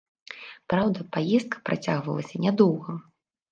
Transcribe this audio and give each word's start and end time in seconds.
Праўда, 0.73 0.99
паездка 1.17 1.61
працягвалася 1.71 2.43
нядоўга. 2.49 2.99